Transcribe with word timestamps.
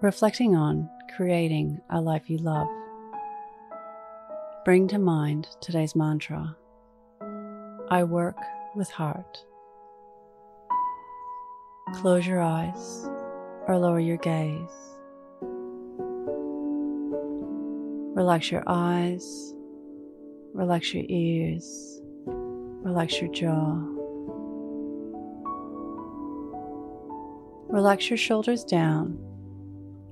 reflecting 0.00 0.54
on 0.54 0.88
creating 1.16 1.80
a 1.90 2.00
life 2.00 2.30
you 2.30 2.38
love. 2.38 2.68
Bring 4.64 4.86
to 4.88 4.98
mind 4.98 5.48
today's 5.60 5.96
mantra 5.96 6.56
I 7.90 8.04
work 8.04 8.36
with 8.76 8.90
heart. 8.90 9.38
Close 11.94 12.26
your 12.26 12.40
eyes 12.40 13.08
or 13.66 13.78
lower 13.78 13.98
your 13.98 14.18
gaze. 14.18 14.58
Relax 18.14 18.52
your 18.52 18.62
eyes, 18.66 19.54
relax 20.52 20.92
your 20.92 21.04
ears, 21.08 22.00
relax 22.26 23.20
your 23.20 23.32
jaw. 23.32 23.80
Relax 27.70 28.10
your 28.10 28.16
shoulders 28.16 28.64
down 28.64 29.27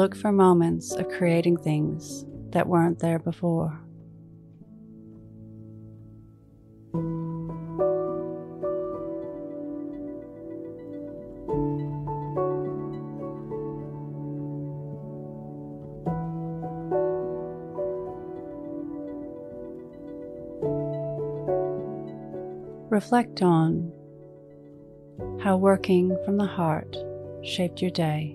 Look 0.00 0.16
for 0.16 0.32
moments 0.32 0.94
of 0.94 1.10
creating 1.10 1.58
things 1.58 2.24
that 2.52 2.66
weren't 2.66 3.00
there 3.00 3.18
before. 3.18 3.78
Reflect 22.88 23.42
on 23.42 23.92
how 25.42 25.58
working 25.58 26.16
from 26.24 26.38
the 26.38 26.46
heart 26.46 26.96
shaped 27.42 27.82
your 27.82 27.90
day. 27.90 28.34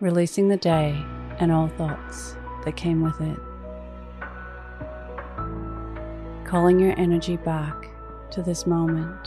Releasing 0.00 0.46
the 0.46 0.56
day 0.56 0.96
and 1.40 1.50
all 1.50 1.66
thoughts 1.66 2.36
that 2.64 2.76
came 2.76 3.02
with 3.02 3.20
it. 3.20 3.36
Calling 6.46 6.78
your 6.78 6.94
energy 6.96 7.36
back 7.36 7.88
to 8.30 8.40
this 8.40 8.64
moment. 8.64 9.26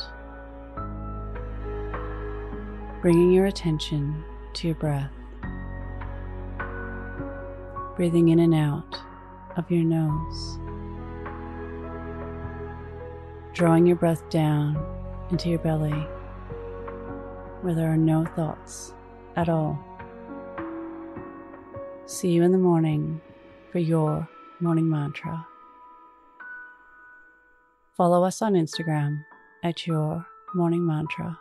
Bringing 3.01 3.33
your 3.33 3.47
attention 3.47 4.23
to 4.53 4.67
your 4.67 4.75
breath. 4.77 5.11
Breathing 7.97 8.29
in 8.29 8.39
and 8.39 8.55
out 8.55 8.97
of 9.57 9.69
your 9.69 9.83
nose. 9.83 10.57
Drawing 13.51 13.85
your 13.85 13.97
breath 13.97 14.29
down 14.29 14.81
into 15.31 15.49
your 15.49 15.59
belly 15.59 16.07
where 17.59 17.75
there 17.75 17.91
are 17.91 17.97
no 17.97 18.23
thoughts 18.23 18.93
at 19.35 19.49
all. 19.49 19.90
See 22.11 22.31
you 22.31 22.43
in 22.43 22.51
the 22.51 22.57
morning 22.57 23.21
for 23.71 23.79
your 23.79 24.27
morning 24.59 24.89
mantra. 24.89 25.47
Follow 27.95 28.25
us 28.25 28.41
on 28.41 28.53
Instagram 28.53 29.23
at 29.63 29.87
your 29.87 30.25
morning 30.53 30.85
mantra. 30.85 31.39